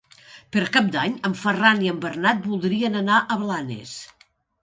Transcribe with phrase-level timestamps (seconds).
[0.55, 3.93] Per Cap d'Any en Ferran i en Bernat voldrien anar a Blanes.